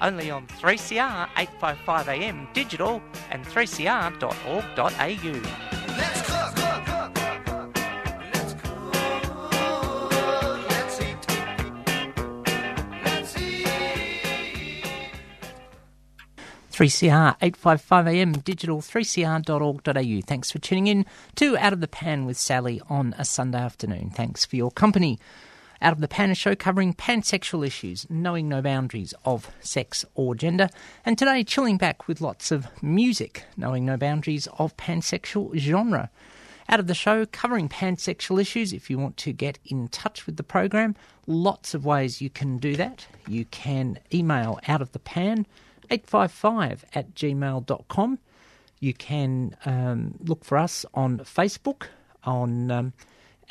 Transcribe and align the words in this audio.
only 0.00 0.30
on 0.30 0.46
3CR 0.46 1.28
855am 1.30 2.52
digital 2.52 3.02
and 3.30 3.44
3cr.org.au. 3.44 4.86
Let's 5.96 6.22
cook. 6.22 6.56
Let's 10.68 11.00
eat. 11.00 11.26
Let's 13.04 13.36
eat. 13.38 13.66
3CR 16.72 17.38
855am 17.40 18.44
digital 18.44 18.80
3cr.org.au. 18.80 20.20
Thanks 20.26 20.50
for 20.50 20.58
tuning 20.58 20.86
in 20.88 21.06
to 21.36 21.56
Out 21.56 21.72
of 21.72 21.80
the 21.80 21.88
Pan 21.88 22.26
with 22.26 22.36
Sally 22.36 22.82
on 22.90 23.14
a 23.18 23.24
Sunday 23.24 23.58
afternoon. 23.58 24.10
Thanks 24.10 24.44
for 24.44 24.56
your 24.56 24.70
company. 24.70 25.18
Out 25.80 25.92
of 25.92 26.00
the 26.00 26.08
Pan, 26.08 26.34
show 26.34 26.54
covering 26.54 26.94
pansexual 26.94 27.66
issues, 27.66 28.06
knowing 28.08 28.48
no 28.48 28.62
boundaries 28.62 29.12
of 29.24 29.50
sex 29.60 30.04
or 30.14 30.34
gender, 30.34 30.68
and 31.04 31.18
today 31.18 31.44
chilling 31.44 31.76
back 31.76 32.08
with 32.08 32.20
lots 32.20 32.50
of 32.50 32.66
music, 32.82 33.44
knowing 33.56 33.84
no 33.84 33.96
boundaries 33.96 34.48
of 34.58 34.76
pansexual 34.76 35.56
genre. 35.56 36.10
Out 36.68 36.80
of 36.80 36.88
the 36.88 36.94
show 36.94 37.26
covering 37.26 37.68
pansexual 37.68 38.40
issues, 38.40 38.72
if 38.72 38.90
you 38.90 38.98
want 38.98 39.16
to 39.18 39.32
get 39.32 39.58
in 39.64 39.88
touch 39.88 40.26
with 40.26 40.36
the 40.36 40.42
program, 40.42 40.96
lots 41.26 41.74
of 41.74 41.84
ways 41.84 42.20
you 42.20 42.30
can 42.30 42.58
do 42.58 42.74
that. 42.76 43.06
You 43.28 43.44
can 43.46 44.00
email 44.12 44.58
out 44.66 44.82
of 44.82 44.92
the 44.92 44.98
pan 44.98 45.46
855 45.90 46.84
at 46.94 47.14
gmail.com. 47.14 48.18
You 48.80 48.94
can 48.94 49.56
um, 49.64 50.14
look 50.20 50.44
for 50.44 50.58
us 50.58 50.84
on 50.94 51.18
Facebook 51.18 51.84
on 52.24 52.70
um, 52.70 52.92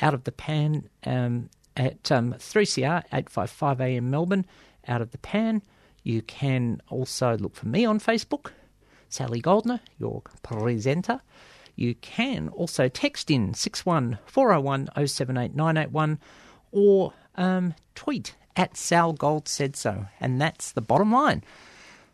Out 0.00 0.14
of 0.14 0.24
the 0.24 0.32
Pan 0.32 0.88
um, 1.04 1.48
at 1.76 2.10
um, 2.10 2.34
3CR 2.34 3.04
855 3.12 3.80
AM 3.80 4.10
Melbourne, 4.10 4.46
Out 4.88 5.02
of 5.02 5.10
the 5.10 5.18
Pan. 5.18 5.62
You 6.02 6.22
can 6.22 6.80
also 6.88 7.36
look 7.36 7.54
for 7.54 7.68
me 7.68 7.84
on 7.84 7.98
Facebook, 7.98 8.52
Sally 9.08 9.40
Goldner, 9.40 9.80
your 9.98 10.22
presenter. 10.42 11.20
You 11.74 11.94
can 11.96 12.48
also 12.48 12.88
text 12.88 13.30
in 13.30 13.54
61 13.54 14.18
401 14.26 14.88
078 15.06 15.54
981 15.54 16.18
or 16.72 17.12
um, 17.36 17.74
tweet 17.94 18.34
at 18.56 18.76
Sal 18.76 19.12
Gold 19.12 19.48
said 19.48 19.76
so. 19.76 20.06
And 20.20 20.40
that's 20.40 20.72
the 20.72 20.80
bottom 20.80 21.12
line. 21.12 21.44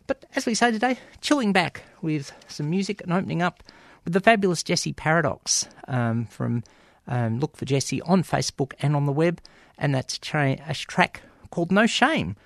But 0.07 0.25
as 0.35 0.47
we 0.47 0.55
say 0.55 0.73
today, 0.73 0.99
chilling 1.21 1.53
back 1.53 1.85
with 2.03 2.33
some 2.49 2.69
music 2.69 3.01
and 3.03 3.13
opening 3.13 3.41
up 3.41 3.63
with 4.05 4.13
the 4.15 4.21
fabulous 4.21 4.63
Jesse 4.63 4.93
Paradox 4.93 5.69
um, 5.87 6.27
from 6.27 6.65
um, 7.06 7.41
Look 7.41 7.56
for 7.56 7.64
Jesse 7.64 8.03
on 8.03 8.22
Facebook 8.22 8.72
and 8.81 8.95
on 8.97 9.06
the 9.06 9.12
web. 9.12 9.41
And 9.78 9.95
that's 9.95 10.19
tra- 10.19 10.58
a 10.67 10.75
track 10.75 11.22
called 11.50 11.72
No 11.72 11.86
Shame. 11.86 12.36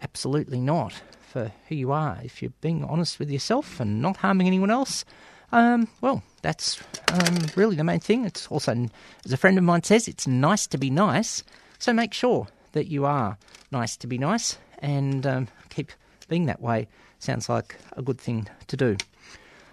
Absolutely 0.00 0.60
not 0.60 0.94
for 1.20 1.52
who 1.68 1.74
you 1.74 1.92
are. 1.92 2.18
If 2.22 2.40
you're 2.42 2.52
being 2.60 2.84
honest 2.84 3.18
with 3.18 3.30
yourself 3.30 3.80
and 3.80 4.00
not 4.00 4.18
harming 4.18 4.46
anyone 4.46 4.70
else, 4.70 5.04
um, 5.52 5.88
well, 6.00 6.22
that's 6.42 6.82
um, 7.12 7.36
really 7.56 7.76
the 7.76 7.84
main 7.84 8.00
thing. 8.00 8.24
It's 8.24 8.46
also, 8.48 8.86
as 9.24 9.32
a 9.32 9.36
friend 9.36 9.58
of 9.58 9.64
mine 9.64 9.82
says, 9.82 10.08
it's 10.08 10.26
nice 10.26 10.66
to 10.68 10.78
be 10.78 10.90
nice. 10.90 11.42
So 11.78 11.92
make 11.92 12.12
sure 12.12 12.48
that 12.72 12.88
you 12.88 13.04
are 13.04 13.38
nice 13.70 13.96
to 13.98 14.06
be 14.06 14.18
nice 14.18 14.58
and 14.80 15.26
um, 15.26 15.48
keep 15.70 15.92
being 16.28 16.46
that 16.46 16.60
way. 16.60 16.88
Sounds 17.18 17.48
like 17.48 17.76
a 17.96 18.02
good 18.02 18.20
thing 18.20 18.48
to 18.68 18.76
do. 18.76 18.96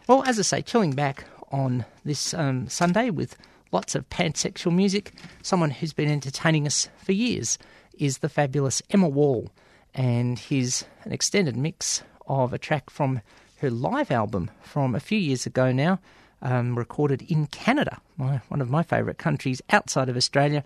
Well, 0.07 0.23
as 0.23 0.39
I 0.39 0.43
say, 0.43 0.61
chilling 0.61 0.91
back 0.91 1.25
on 1.51 1.85
this 2.03 2.33
um, 2.33 2.67
Sunday 2.69 3.09
with 3.09 3.37
lots 3.75 3.93
of 3.93 4.09
pansexual 4.09 4.73
music, 4.73 5.11
someone 5.41 5.69
who's 5.69 5.91
been 5.91 6.09
entertaining 6.09 6.65
us 6.65 6.87
for 6.95 7.11
years 7.11 7.57
is 7.97 8.19
the 8.19 8.29
fabulous 8.29 8.81
Emma 8.89 9.09
Wall, 9.09 9.51
and 9.93 10.39
here's 10.39 10.85
an 11.03 11.11
extended 11.11 11.57
mix 11.57 12.01
of 12.25 12.53
a 12.53 12.57
track 12.57 12.89
from 12.89 13.19
her 13.57 13.69
live 13.69 14.11
album 14.11 14.49
from 14.61 14.95
a 14.95 15.01
few 15.01 15.17
years 15.17 15.45
ago 15.45 15.73
now, 15.73 15.99
um, 16.41 16.77
recorded 16.77 17.21
in 17.23 17.47
Canada, 17.47 17.99
my, 18.15 18.39
one 18.47 18.61
of 18.61 18.69
my 18.69 18.81
favourite 18.81 19.17
countries 19.17 19.61
outside 19.69 20.07
of 20.07 20.15
Australia. 20.15 20.63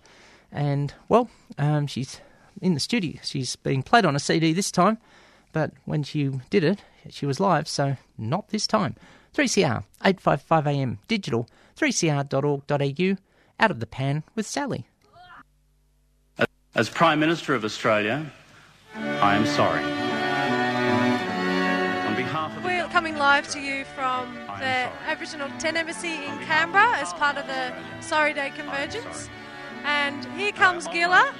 And, 0.52 0.94
well, 1.08 1.28
um, 1.58 1.88
she's 1.88 2.20
in 2.62 2.74
the 2.74 2.80
studio. 2.80 3.18
She's 3.24 3.56
being 3.56 3.82
played 3.82 4.04
on 4.04 4.14
a 4.14 4.20
CD 4.20 4.52
this 4.52 4.70
time, 4.70 4.98
but 5.52 5.72
when 5.84 6.04
she 6.04 6.30
did 6.48 6.62
it, 6.62 6.80
she 7.08 7.26
was 7.26 7.40
live, 7.40 7.66
so 7.66 7.96
not 8.16 8.50
this 8.50 8.68
time. 8.68 8.94
3CR, 9.34 9.84
855am, 10.04 10.98
digital, 11.08 11.48
3cr.org.au, 11.76 13.16
out 13.58 13.70
of 13.70 13.80
the 13.80 13.86
pan 13.86 14.24
with 14.34 14.46
Sally. 14.46 14.86
As 16.74 16.88
Prime 16.88 17.18
Minister 17.18 17.54
of 17.54 17.64
Australia, 17.64 18.30
I 18.94 19.34
am 19.34 19.44
sorry. 19.46 19.82
On 22.06 22.14
behalf 22.16 22.56
of 22.56 22.64
We're 22.64 22.86
coming 22.88 23.16
live 23.16 23.48
to 23.48 23.60
you 23.60 23.84
from 23.96 24.34
the. 24.34 24.88
Aboriginal 25.06 25.48
Tent 25.58 25.76
Embassy 25.76 26.14
in 26.14 26.38
Canberra 26.46 26.96
as 26.98 27.12
part 27.14 27.36
of 27.36 27.46
the 27.46 27.72
Sorry 28.00 28.32
Day 28.32 28.52
Convergence. 28.56 29.28
And 29.84 30.24
here 30.38 30.52
comes 30.52 30.86
I 30.86 31.32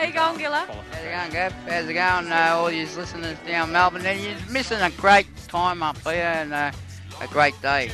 How 0.00 0.06
you 0.06 0.14
going, 0.14 0.38
Gilla? 0.38 0.66
How's 0.66 1.04
it 1.04 1.10
going, 1.10 1.30
Gav? 1.30 1.52
How's 1.68 1.86
it 1.86 1.92
going, 1.92 2.32
uh, 2.32 2.54
all 2.54 2.70
you 2.70 2.86
listeners 2.96 3.36
down 3.46 3.70
Melbourne? 3.70 4.06
And 4.06 4.18
you're 4.18 4.34
missing 4.50 4.80
a 4.80 4.88
great 4.92 5.26
time 5.46 5.82
up 5.82 5.98
here 5.98 6.22
and 6.22 6.54
uh, 6.54 6.72
a 7.20 7.26
great 7.26 7.52
day. 7.60 7.90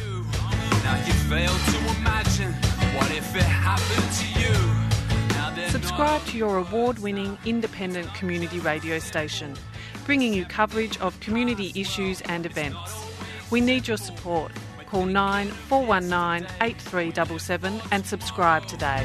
Now 0.85 1.05
you 1.05 1.13
fail 1.13 1.51
to 1.51 1.99
imagine 1.99 2.53
what 2.95 3.11
if 3.11 3.35
it 3.35 3.43
happened 3.43 4.13
to 4.21 4.41
you. 4.41 4.55
Now 5.31 5.51
they're 5.51 5.69
Subscribe 5.69 6.25
to 6.27 6.37
your 6.37 6.59
award 6.59 7.01
winning 7.01 7.37
independent 7.45 8.15
community 8.15 8.61
radio 8.61 9.01
station, 9.01 9.57
bringing 10.05 10.33
you 10.33 10.45
coverage 10.45 10.97
of 11.01 11.19
community 11.19 11.73
issues 11.75 12.21
and 12.21 12.47
events. 12.47 13.05
We 13.51 13.61
need 13.61 13.89
your 13.89 13.97
support. 13.97 14.53
Call 14.87 15.07
9419 15.07 16.49
8377 16.61 17.83
and 17.91 18.07
subscribe 18.07 18.65
today. 18.67 19.05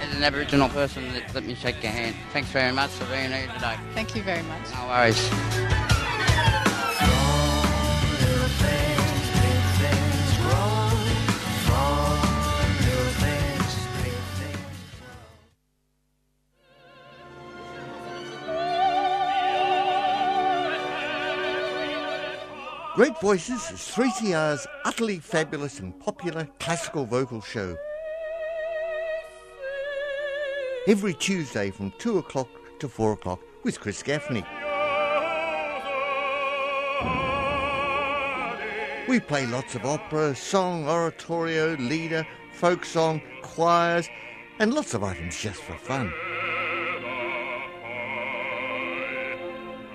As 0.00 0.16
an 0.16 0.22
Aboriginal 0.22 0.68
person, 0.68 1.12
let, 1.12 1.34
let 1.34 1.44
me 1.44 1.54
shake 1.54 1.82
your 1.82 1.92
hand. 1.92 2.14
Thanks 2.32 2.50
very 2.50 2.72
much 2.72 2.90
for 2.90 3.04
being 3.06 3.30
here 3.30 3.48
today. 3.54 3.76
Thank 3.94 4.14
you 4.14 4.22
very 4.22 4.42
much. 4.42 4.70
No 4.74 4.86
worries. 4.88 5.89
Great 23.00 23.18
Voices 23.22 23.62
is 23.70 23.80
3CR's 23.80 24.66
utterly 24.84 25.20
fabulous 25.20 25.80
and 25.80 25.98
popular 26.00 26.46
classical 26.58 27.06
vocal 27.06 27.40
show. 27.40 27.74
Every 30.86 31.14
Tuesday 31.14 31.70
from 31.70 31.94
2 31.96 32.18
o'clock 32.18 32.48
to 32.78 32.90
4 32.90 33.12
o'clock 33.14 33.40
with 33.62 33.80
Chris 33.80 34.02
Gaffney. 34.02 34.44
We 39.08 39.18
play 39.18 39.46
lots 39.46 39.74
of 39.74 39.86
opera, 39.86 40.36
song, 40.36 40.86
oratorio, 40.86 41.78
lieder, 41.78 42.26
folk 42.52 42.84
song, 42.84 43.22
choirs, 43.40 44.10
and 44.58 44.74
lots 44.74 44.92
of 44.92 45.02
items 45.02 45.40
just 45.40 45.62
for 45.62 45.72
fun. 45.72 46.12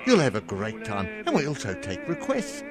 You'll 0.07 0.17
have 0.17 0.33
a 0.33 0.41
great 0.41 0.83
time, 0.83 1.23
and 1.27 1.35
we 1.35 1.47
also 1.47 1.79
take 1.81 2.07
requests. 2.07 2.63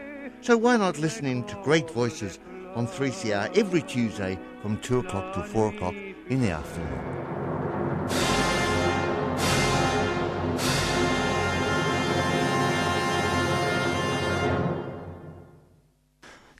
So 0.44 0.58
why 0.58 0.76
not 0.76 0.98
listen 0.98 1.24
in 1.24 1.44
to 1.44 1.54
Great 1.62 1.90
Voices 1.90 2.38
on 2.74 2.86
3CR 2.86 3.56
every 3.56 3.80
Tuesday 3.80 4.38
from 4.60 4.78
2 4.82 4.98
o'clock 4.98 5.32
to 5.32 5.42
4 5.42 5.68
o'clock 5.68 5.94
in 6.28 6.42
the 6.42 6.50
afternoon? 6.50 7.23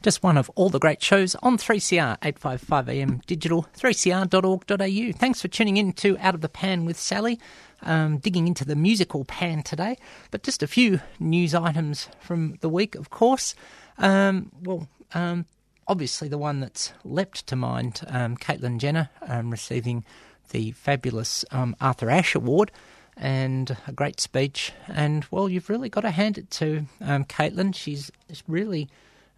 Just 0.04 0.22
one 0.22 0.36
of 0.36 0.50
all 0.54 0.68
the 0.68 0.78
great 0.78 1.02
shows 1.02 1.34
on 1.36 1.56
3CR, 1.56 2.18
855am 2.20 3.24
digital, 3.24 3.66
3cr.org.au. 3.74 5.12
Thanks 5.18 5.40
for 5.40 5.48
tuning 5.48 5.78
in 5.78 5.94
to 5.94 6.18
Out 6.18 6.34
of 6.34 6.42
the 6.42 6.50
Pan 6.50 6.84
with 6.84 6.98
Sally, 6.98 7.40
um, 7.80 8.18
digging 8.18 8.46
into 8.46 8.66
the 8.66 8.76
musical 8.76 9.24
pan 9.24 9.62
today. 9.62 9.96
But 10.30 10.42
just 10.42 10.62
a 10.62 10.66
few 10.66 11.00
news 11.18 11.54
items 11.54 12.10
from 12.20 12.58
the 12.60 12.68
week, 12.68 12.94
of 12.96 13.08
course. 13.08 13.54
Um, 13.96 14.52
well, 14.62 14.88
um, 15.14 15.46
obviously 15.88 16.28
the 16.28 16.36
one 16.36 16.60
that's 16.60 16.92
leapt 17.02 17.46
to 17.46 17.56
mind, 17.56 18.02
um, 18.08 18.36
Caitlyn 18.36 18.76
Jenner 18.76 19.08
um, 19.26 19.50
receiving 19.50 20.04
the 20.50 20.72
fabulous 20.72 21.46
um, 21.50 21.74
Arthur 21.80 22.10
Ashe 22.10 22.34
Award 22.34 22.70
and 23.16 23.74
a 23.86 23.92
great 23.92 24.20
speech. 24.20 24.74
And 24.86 25.24
well, 25.30 25.48
you've 25.48 25.70
really 25.70 25.88
got 25.88 26.02
to 26.02 26.10
hand 26.10 26.36
it 26.36 26.50
to 26.50 26.84
um, 27.00 27.24
Caitlyn. 27.24 27.74
She's 27.74 28.10
really, 28.46 28.90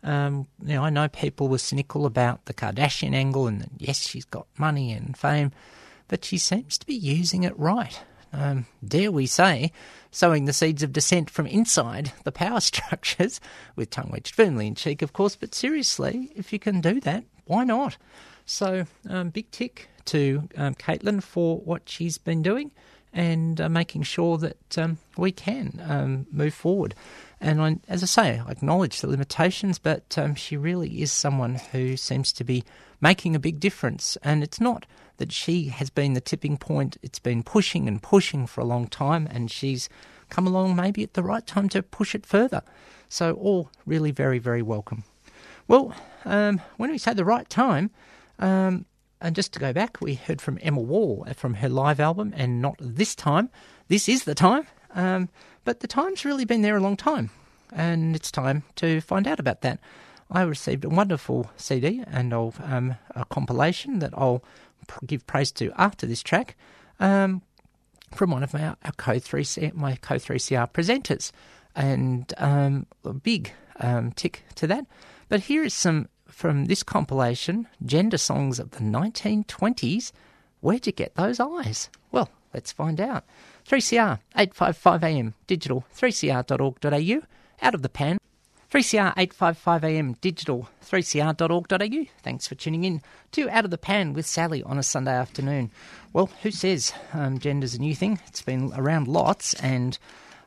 um, 0.07 0.47
you 0.63 0.75
know, 0.75 0.85
I 0.85 0.91
know 0.91 1.09
people 1.09 1.49
were 1.49 1.59
cynical 1.59 2.07
about 2.07 2.45
the 2.47 2.55
Kardashian 2.55 3.13
angle, 3.13 3.49
and 3.49 3.69
yes, 3.77 4.07
she's 4.07 4.25
got 4.25 4.47
money 4.57 4.93
and 4.93 5.17
fame, 5.17 5.51
but 6.07 6.25
she 6.25 6.39
seems 6.39 6.79
to 6.79 6.87
be 6.87 6.95
using 6.95 7.43
it 7.43 7.59
right. 7.59 8.01
Um, 8.33 8.67
dare 8.87 9.11
we 9.11 9.27
say, 9.27 9.73
sowing 10.13 10.45
the 10.45 10.53
seeds 10.53 10.83
of 10.83 10.93
dissent 10.93 11.29
from 11.29 11.47
inside 11.47 12.13
the 12.23 12.33
power 12.33 12.61
structures, 12.61 13.41
with 13.75 13.91
tongue 13.91 14.11
wedged 14.13 14.35
firmly 14.35 14.69
in 14.69 14.77
cheek, 14.77 15.03
of 15.03 15.13
course. 15.13 15.35
But 15.35 15.55
seriously, 15.55 16.31
if 16.37 16.53
you 16.53 16.61
can 16.61 16.81
do 16.81 17.01
that, 17.01 17.25
why 17.47 17.65
not? 17.65 17.97
So, 18.45 18.87
um, 19.09 19.31
big 19.31 19.51
tick 19.51 19.89
to 20.07 20.49
um, 20.57 20.77
Caitlyn 20.77 21.21
for 21.21 21.59
what 21.59 21.89
she's 21.89 22.17
been 22.17 22.43
doing 22.43 22.71
and 23.13 23.61
uh, 23.61 23.69
making 23.69 24.03
sure 24.03 24.39
that 24.39 24.79
um, 24.79 24.99
we 25.17 25.33
can 25.33 25.83
um, 25.85 26.27
move 26.31 26.55
forward. 26.55 26.95
And 27.41 27.61
I, 27.61 27.77
as 27.89 28.03
I 28.03 28.07
say, 28.07 28.43
I 28.45 28.51
acknowledge 28.51 29.01
the 29.01 29.09
limitations, 29.09 29.79
but 29.79 30.17
um, 30.17 30.35
she 30.35 30.57
really 30.57 31.03
is 31.03 31.13
someone 31.13 31.57
who 31.73 31.97
seems 31.97 32.33
to 32.35 32.45
be 32.45 32.65
making 33.01 33.37
a 33.37 33.41
big 33.41 33.61
difference. 33.61 34.17
And 34.23 34.43
it's 34.43 34.61
not 34.61 34.87
that 35.19 35.33
she 35.33 35.69
has 35.69 35.91
been 35.91 36.15
the 36.15 36.21
tipping 36.21 36.57
point, 36.57 36.97
it's 37.03 37.19
been 37.19 37.43
pushing 37.43 37.89
and 37.89 38.03
pushing 38.03 38.47
for 38.47 38.61
a 38.61 38.67
long 38.67 38.87
time, 38.87 39.29
and 39.31 39.51
she's 39.51 39.89
come 40.29 40.47
along 40.47 40.77
maybe 40.77 41.03
at 41.03 41.15
the 41.15 41.23
right 41.23 41.47
time 41.47 41.69
to 41.71 41.83
push 41.83 42.15
it 42.15 42.27
further. 42.27 42.63
So, 43.09 43.35
all 43.35 43.71
really 43.85 44.11
very, 44.11 44.39
very 44.39 44.63
welcome. 44.63 45.05
Well, 45.69 45.95
um, 46.25 46.61
when 46.77 46.91
we 46.91 46.99
say 46.99 47.15
the 47.15 47.25
right 47.25 47.49
time, 47.49 47.91
um, 48.39 48.87
and 49.21 49.35
just 49.35 49.53
to 49.55 49.59
go 49.59 49.73
back, 49.73 50.01
we 50.01 50.15
heard 50.15 50.41
from 50.41 50.59
Emma 50.61 50.81
Wall 50.81 51.27
from 51.35 51.55
her 51.55 51.69
live 51.69 52.01
album, 52.01 52.33
and 52.37 52.61
not 52.61 52.77
this 52.81 53.15
time. 53.15 53.51
This 53.89 54.09
is 54.09 54.25
the 54.25 54.35
time. 54.35 54.67
Um, 54.97 55.29
but 55.65 55.81
the 55.81 55.87
time's 55.87 56.25
really 56.25 56.45
been 56.45 56.63
there 56.63 56.77
a 56.77 56.81
long 56.81 56.97
time, 56.97 57.31
and 57.73 58.17
it's 58.17 58.33
time 58.33 58.65
to 58.77 59.01
find 59.01 59.29
out 59.29 59.39
about 59.39 59.61
that. 59.61 59.79
I 60.31 60.43
received 60.43 60.85
a 60.85 60.89
wonderful 60.89 61.51
CD 61.57 62.03
and 62.07 62.33
um, 62.35 62.97
a 63.15 63.25
compilation 63.27 64.01
that 64.01 64.13
I'll 64.17 64.43
give 65.07 65.27
praise 65.27 65.53
to 65.53 65.73
after 65.77 66.07
this 66.07 66.23
track 66.23 66.57
um, 66.99 67.43
from 68.15 68.31
one 68.31 68.43
of 68.43 68.55
my 68.55 68.69
our 68.69 68.93
Co 68.97 69.19
three 69.19 69.45
my 69.75 69.97
Co 69.97 70.19
three 70.19 70.39
CR 70.39 70.67
presenters, 70.67 71.31
and 71.75 72.33
um, 72.39 72.87
a 73.05 73.13
big 73.13 73.53
um, 73.79 74.13
tick 74.13 74.45
to 74.57 74.67
that. 74.67 74.87
But 75.29 75.41
here 75.41 75.63
is 75.63 75.75
some 75.75 76.09
from 76.27 76.67
this 76.67 76.83
compilation, 76.83 77.67
Gender 77.85 78.19
Songs 78.19 78.59
of 78.59 78.73
the 78.73 78.81
1920s. 78.81 80.13
Where'd 80.61 80.87
you 80.87 80.93
get 80.93 81.15
those 81.15 81.41
eyes? 81.41 81.89
Well, 82.13 82.31
let's 82.53 82.73
find 82.73 83.01
out. 83.01 83.25
3CR, 83.69 84.21
855am, 84.37 85.33
digital, 85.49 85.85
3cr.org.au, 85.97 87.27
out 87.63 87.75
of 87.75 87.83
the 87.83 87.89
pan. 87.89 88.19
3CR 88.71 89.15
855am 89.15 90.21
digital 90.21 90.69
3cr.org.au. 90.85 92.05
Thanks 92.23 92.49
for 92.49 92.55
tuning 92.57 92.85
in 92.85 93.01
to 93.33 93.49
Out 93.49 93.65
of 93.65 93.71
the 93.71 93.79
Pan 93.79 94.13
with 94.13 94.27
Sally 94.27 94.63
on 94.63 94.77
a 94.77 94.83
Sunday 94.83 95.15
afternoon. 95.15 95.71
Well, 96.13 96.31
who 96.43 96.51
says 96.51 96.93
um, 97.13 97.39
gender's 97.39 97.75
a 97.75 97.79
new 97.79 97.95
thing? 97.95 98.19
It's 98.27 98.43
been 98.43 98.73
around 98.77 99.09
lots, 99.09 99.55
and 99.55 99.99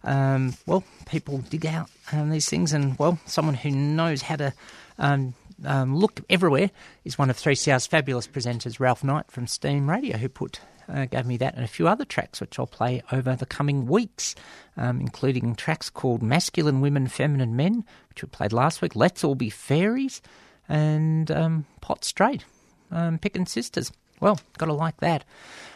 um, 0.04 0.54
well, 0.66 0.84
people 1.06 1.40
dig 1.40 1.66
out 1.66 1.90
um, 2.12 2.30
these 2.30 2.50
things, 2.50 2.74
and 2.74 3.00
well, 3.00 3.20
someone 3.26 3.56
who 3.56 3.72
knows 3.72 4.22
how 4.22 4.36
to 4.36 4.54
um, 4.98 5.34
um, 5.66 5.96
look 5.96 6.20
everywhere 6.30 6.72
is 7.06 7.18
one 7.18 7.30
of 7.30 7.38
3CR's 7.38 7.88
fabulous 7.88 8.28
presenters, 8.28 8.80
Ralph 8.80 9.04
Knight 9.04 9.32
from 9.32 9.48
Steam 9.48 9.90
Radio, 9.90 10.18
who 10.18 10.30
put 10.30 10.60
uh, 10.92 11.06
gave 11.06 11.26
me 11.26 11.38
that 11.38 11.56
and 11.56 11.64
a 11.64 11.68
few 11.68 11.88
other 11.88 12.06
tracks 12.06 12.42
which 12.42 12.58
I'll 12.58 12.68
play 12.68 13.02
over 13.12 13.36
the 13.36 13.46
coming 13.46 13.86
weeks, 13.86 14.36
um, 14.78 15.00
including 15.00 15.56
tracks 15.56 15.90
called 15.90 16.22
Masculine 16.22 16.82
Women, 16.82 17.08
Feminine 17.08 17.56
Men, 17.56 17.86
which 18.10 18.24
we 18.24 18.30
played 18.30 18.54
last 18.54 18.82
week, 18.82 18.96
Let's 18.96 19.24
All 19.24 19.36
Be 19.36 19.50
Fairies, 19.50 20.22
and 20.68 21.30
um, 21.32 21.66
Pot 21.82 22.04
Straight, 22.04 22.46
um, 22.92 23.20
Pickin' 23.20 23.46
Sisters. 23.46 23.92
Well, 24.20 24.40
got 24.58 24.66
to 24.66 24.74
like 24.74 24.98
that. 24.98 25.24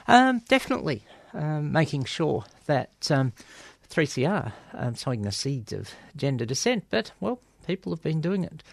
Um, 0.08 0.40
definitely 0.50 1.04
um, 1.34 1.72
making 1.72 2.06
sure 2.06 2.46
that 2.66 3.12
um, 3.12 3.34
3CR 3.90 4.52
um, 4.74 4.96
sowing 4.96 5.22
the 5.22 5.32
seeds 5.32 5.72
of 5.74 5.92
gender 6.16 6.46
dissent, 6.46 6.86
but, 6.90 7.12
well, 7.20 7.40
people 7.66 7.92
have 7.94 8.04
been 8.04 8.22
doing 8.22 8.44
it, 8.44 8.64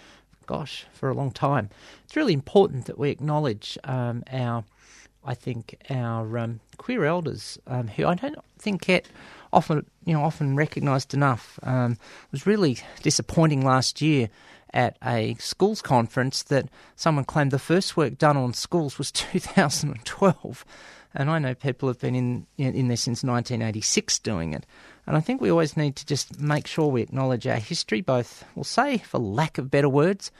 gosh, 0.47 0.87
for 0.93 1.11
a 1.11 1.15
long 1.15 1.31
time. 1.31 1.71
It's 2.05 2.17
really 2.17 2.33
important 2.33 2.87
that 2.87 2.99
we 2.99 3.11
acknowledge 3.11 3.79
um, 3.85 4.25
our 4.33 4.65
I 5.25 5.35
think 5.35 5.77
our 5.91 6.39
um, 6.39 6.61
queer 6.77 7.05
elders, 7.05 7.59
um, 7.67 7.89
who 7.89 8.07
I 8.07 8.15
don't 8.15 8.39
think 8.59 8.87
get 8.87 9.07
often, 9.53 9.87
you 10.05 10.15
know, 10.15 10.23
often 10.23 10.57
recognised 10.57 11.15
enough. 11.15 11.59
Um, 11.63 11.99
was 12.33 12.47
really 12.47 12.79
disappointing 13.03 13.65
last 13.65 14.01
year 14.01 14.31
at 14.73 14.97
a 15.05 15.35
schools 15.35 15.83
conference 15.83 16.45
that 16.45 16.69
someone 16.97 17.25
claimed 17.25 17.51
the 17.51 17.59
first 17.59 17.97
work 17.97 18.17
done 18.19 18.37
on 18.37 18.55
schools 18.55 18.99
was 18.99 19.11
2012, 19.13 20.65
and 21.15 21.29
I 21.29 21.39
know 21.39 21.55
people 21.55 21.89
have 21.89 22.01
been 22.01 22.15
in 22.15 22.47
in 22.57 22.89
there 22.89 22.97
since 22.97 23.23
1986 23.25 24.19
doing 24.21 24.53
it. 24.53 24.65
And 25.07 25.17
I 25.17 25.21
think 25.21 25.41
we 25.41 25.51
always 25.51 25.77
need 25.77 25.97
to 25.97 26.07
just 26.07 26.39
make 26.41 26.69
sure 26.69 26.87
we 26.87 27.03
acknowledge 27.03 27.47
our 27.47 27.57
history, 27.57 28.01
both, 28.01 28.45
we'll 28.55 28.63
say, 28.63 28.99
for 28.99 29.19
lack 29.19 29.59
of 29.59 29.71
better 29.71 29.89
words, 29.89 30.31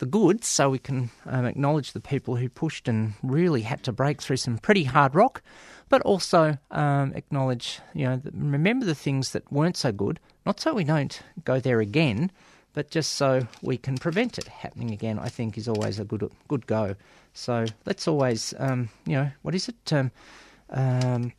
the 0.00 0.06
goods, 0.06 0.48
so 0.48 0.70
we 0.70 0.78
can 0.78 1.10
um, 1.26 1.44
acknowledge 1.44 1.92
the 1.92 2.00
people 2.00 2.36
who 2.36 2.48
pushed 2.48 2.88
and 2.88 3.12
really 3.22 3.62
had 3.62 3.82
to 3.84 3.92
break 3.92 4.20
through 4.20 4.38
some 4.38 4.58
pretty 4.58 4.84
hard 4.84 5.14
rock, 5.14 5.42
but 5.88 6.02
also 6.02 6.58
um, 6.70 7.12
acknowledge, 7.14 7.80
you 7.94 8.06
know, 8.06 8.20
remember 8.32 8.86
the 8.86 8.94
things 8.94 9.32
that 9.32 9.50
weren't 9.52 9.76
so 9.76 9.92
good, 9.92 10.18
not 10.44 10.58
so 10.58 10.74
we 10.74 10.84
don't 10.84 11.20
go 11.44 11.60
there 11.60 11.80
again, 11.80 12.30
but 12.72 12.90
just 12.90 13.12
so 13.12 13.46
we 13.62 13.76
can 13.76 13.98
prevent 13.98 14.38
it 14.38 14.48
happening 14.48 14.90
again. 14.90 15.18
I 15.18 15.28
think 15.28 15.58
is 15.58 15.68
always 15.68 15.98
a 15.98 16.04
good 16.04 16.28
good 16.48 16.66
go. 16.66 16.94
So 17.34 17.66
let's 17.84 18.08
always, 18.08 18.54
um, 18.58 18.88
you 19.06 19.14
know, 19.14 19.30
what 19.42 19.54
is 19.54 19.68
it? 19.68 19.92
Um, 19.92 20.10
um, 20.70 21.32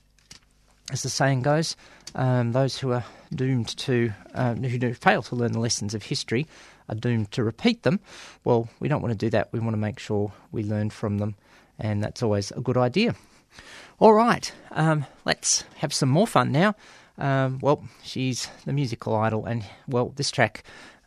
as 0.91 1.03
the 1.03 1.09
saying 1.09 1.41
goes, 1.41 1.75
um, 2.15 2.51
those 2.51 2.77
who 2.77 2.91
are 2.91 3.05
doomed 3.33 3.69
to, 3.77 4.11
uh, 4.33 4.53
who 4.55 4.93
fail 4.93 5.21
to 5.23 5.35
learn 5.35 5.53
the 5.53 5.59
lessons 5.59 5.93
of 5.93 6.03
history 6.03 6.45
are 6.89 6.95
doomed 6.95 7.31
to 7.31 7.43
repeat 7.43 7.83
them. 7.83 7.99
Well, 8.43 8.67
we 8.79 8.89
don't 8.89 9.01
want 9.01 9.13
to 9.13 9.25
do 9.25 9.29
that. 9.29 9.51
We 9.53 9.59
want 9.59 9.73
to 9.73 9.77
make 9.77 9.99
sure 9.99 10.33
we 10.51 10.63
learn 10.63 10.89
from 10.89 11.19
them, 11.19 11.35
and 11.79 12.03
that's 12.03 12.21
always 12.21 12.51
a 12.51 12.61
good 12.61 12.77
idea. 12.77 13.15
All 13.99 14.13
right, 14.13 14.51
um, 14.71 15.05
let's 15.25 15.63
have 15.77 15.93
some 15.93 16.09
more 16.09 16.27
fun 16.27 16.51
now. 16.51 16.75
Um, 17.17 17.59
well, 17.61 17.83
she's 18.03 18.47
the 18.65 18.73
musical 18.73 19.15
idol, 19.15 19.45
and 19.45 19.63
well, 19.87 20.11
this 20.15 20.31
track 20.31 20.63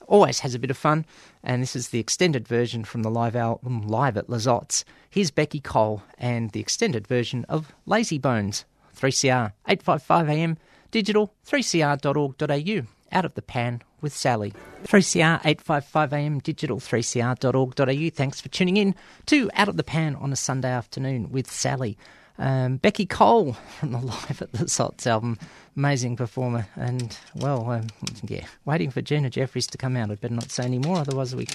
always 0.07 0.41
has 0.41 0.55
a 0.55 0.59
bit 0.59 0.71
of 0.71 0.77
fun, 0.77 1.05
and 1.43 1.63
this 1.63 1.77
is 1.77 1.89
the 1.89 1.99
extended 1.99 2.47
version 2.47 2.85
from 2.85 3.03
the 3.03 3.11
live 3.11 3.37
album 3.37 3.83
Live 3.87 4.17
at 4.17 4.29
Lizotte's. 4.29 4.85
Here's 5.11 5.31
Beccy 5.31 5.63
Cole 5.63 6.03
and 6.19 6.51
the 6.51 6.61
extended 6.61 7.07
version 7.07 7.45
of 7.49 7.73
Lazy 7.87 8.19
Bones, 8.19 8.65
3CR, 8.95 9.53
855am, 9.69 10.57
digital, 10.91 11.35
3cr.org.au, 11.47 12.87
out 13.13 13.25
of 13.25 13.35
the 13.35 13.43
pan 13.43 13.83
with 14.01 14.15
Sally. 14.15 14.53
3CR 14.85 15.41
855am 15.43 16.43
digital 16.43 16.79
3cr.org.au. 16.79 18.11
Thanks 18.11 18.41
for 18.41 18.49
tuning 18.49 18.77
in 18.77 18.95
to 19.27 19.51
Out 19.55 19.69
of 19.69 19.77
the 19.77 19.83
Pan 19.83 20.15
on 20.17 20.33
a 20.33 20.37
Sunday 20.37 20.71
afternoon 20.71 21.33
with 21.33 21.51
Sally. 21.51 21.97
Um, 22.39 22.79
Beccy 22.81 23.09
Cole 23.09 23.53
from 23.79 23.93
the 23.93 23.99
Live 24.05 24.43
at 24.43 24.53
the 24.53 24.69
Sots 24.69 25.07
album, 25.07 25.39
amazing 25.77 26.17
performer, 26.17 26.67
and 26.75 27.17
well, 27.37 27.71
um, 27.71 27.87
yeah, 28.27 28.45
waiting 28.65 28.91
for 28.91 29.03
Gina 29.03 29.31
Jeffreys 29.31 29.69
to 29.69 29.79
come 29.79 29.97
out. 29.97 30.11
I'd 30.11 30.21
better 30.21 30.35
not 30.35 30.51
say 30.51 30.65
any 30.65 30.79
more, 30.79 30.99
otherwise 30.99 31.35
we 31.35 31.47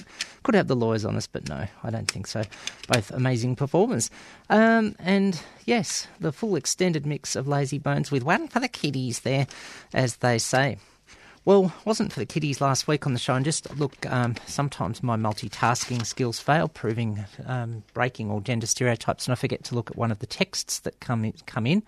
could 0.42 0.54
have 0.54 0.68
the 0.68 0.76
lawyers 0.76 1.04
on 1.04 1.16
us, 1.16 1.26
but 1.26 1.48
no, 1.48 1.66
I 1.82 1.90
don't 1.90 2.10
think 2.10 2.26
so. 2.26 2.44
Both 2.88 3.10
amazing 3.10 3.56
performers, 3.56 4.10
um, 4.48 4.96
and 4.98 5.40
yes, 5.66 6.08
the 6.18 6.32
full 6.32 6.56
extended 6.56 7.04
mix 7.04 7.36
of 7.36 7.46
Lazy 7.46 7.78
Bones 7.78 8.10
with 8.10 8.24
one 8.24 8.48
for 8.48 8.60
the 8.60 8.68
kiddies 8.68 9.20
there, 9.20 9.46
as 9.92 10.16
they 10.16 10.38
say. 10.38 10.78
Well, 11.46 11.72
wasn't 11.86 12.12
for 12.12 12.20
the 12.20 12.26
kiddies 12.26 12.60
last 12.60 12.86
week 12.86 13.06
on 13.06 13.14
the 13.14 13.18
show, 13.18 13.34
and 13.34 13.44
just 13.44 13.74
look, 13.78 14.04
um, 14.06 14.34
sometimes 14.46 15.02
my 15.02 15.16
multitasking 15.16 16.04
skills 16.04 16.38
fail, 16.38 16.68
proving 16.68 17.24
um, 17.46 17.82
breaking 17.94 18.30
all 18.30 18.40
gender 18.40 18.66
stereotypes, 18.66 19.26
and 19.26 19.32
I 19.32 19.36
forget 19.36 19.64
to 19.64 19.74
look 19.74 19.90
at 19.90 19.96
one 19.96 20.10
of 20.10 20.18
the 20.18 20.26
texts 20.26 20.80
that 20.80 21.00
come 21.00 21.24
in, 21.24 21.32
come 21.46 21.66
in. 21.66 21.82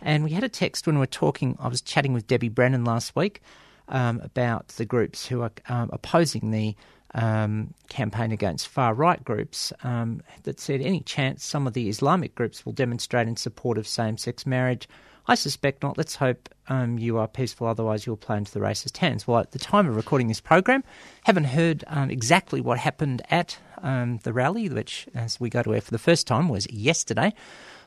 And 0.00 0.22
we 0.22 0.30
had 0.30 0.44
a 0.44 0.48
text 0.48 0.86
when 0.86 0.94
we 0.94 1.00
were 1.00 1.06
talking. 1.06 1.56
I 1.58 1.66
was 1.66 1.80
chatting 1.80 2.12
with 2.12 2.28
Debbie 2.28 2.48
Brennan 2.48 2.84
last 2.84 3.16
week 3.16 3.42
um, 3.88 4.20
about 4.22 4.68
the 4.68 4.84
groups 4.84 5.26
who 5.26 5.42
are 5.42 5.52
um, 5.68 5.90
opposing 5.92 6.52
the 6.52 6.76
um, 7.14 7.74
campaign 7.88 8.30
against 8.30 8.68
far 8.68 8.94
right 8.94 9.22
groups 9.24 9.72
um, 9.82 10.22
that 10.44 10.60
said 10.60 10.80
any 10.80 11.00
chance 11.00 11.44
some 11.44 11.66
of 11.66 11.72
the 11.72 11.88
Islamic 11.88 12.34
groups 12.36 12.64
will 12.64 12.72
demonstrate 12.72 13.26
in 13.26 13.36
support 13.36 13.76
of 13.76 13.88
same 13.88 14.18
sex 14.18 14.46
marriage. 14.46 14.88
I 15.26 15.34
suspect 15.34 15.82
not. 15.82 15.96
Let's 15.96 16.16
hope 16.16 16.48
um, 16.68 16.98
you 16.98 17.18
are 17.18 17.28
peaceful, 17.28 17.66
otherwise, 17.66 18.06
you'll 18.06 18.16
play 18.16 18.36
into 18.36 18.52
the 18.52 18.60
racist 18.60 18.98
hands. 18.98 19.26
Well, 19.26 19.38
at 19.38 19.52
the 19.52 19.58
time 19.58 19.88
of 19.88 19.96
recording 19.96 20.28
this 20.28 20.40
program, 20.40 20.84
haven't 21.24 21.44
heard 21.44 21.84
um, 21.86 22.10
exactly 22.10 22.60
what 22.60 22.78
happened 22.78 23.22
at 23.30 23.58
um, 23.82 24.18
the 24.22 24.32
rally, 24.32 24.68
which, 24.68 25.06
as 25.14 25.40
we 25.40 25.48
go 25.48 25.62
to 25.62 25.74
air 25.74 25.80
for 25.80 25.90
the 25.90 25.98
first 25.98 26.26
time, 26.26 26.48
was 26.48 26.70
yesterday. 26.70 27.32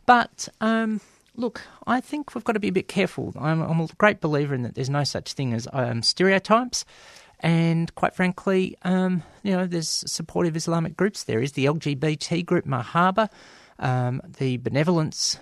But 0.08 0.48
um, 0.62 1.00
look, 1.36 1.62
I 1.86 2.01
think 2.01 2.34
we've 2.34 2.44
got 2.44 2.53
to 2.53 2.60
be 2.60 2.70
a 2.70 2.74
bit 2.74 2.88
careful. 2.88 3.34
I'm, 3.39 3.62
I'm 3.62 3.82
a 3.82 3.88
great 3.98 4.20
believer 4.20 4.56
in 4.56 4.63
that 4.63 4.75
there's 4.75 4.89
no 4.89 5.03
such 5.03 5.34
thing 5.34 5.53
as 5.53 5.67
um, 5.74 6.01
stereotypes. 6.01 6.86
And 7.39 7.94
quite 7.94 8.15
frankly, 8.15 8.75
um, 8.82 9.22
you 9.44 9.56
know, 9.56 9.67
there's 9.67 10.03
supportive 10.08 10.56
Islamic 10.56 10.98
groups. 10.98 11.25
There 11.25 11.39
is 11.39 11.51
the 11.51 11.65
LGBT 11.65 12.44
group 12.46 12.65
Marhaba, 12.65 13.29
the 13.79 14.58
Benevolence 14.58 15.39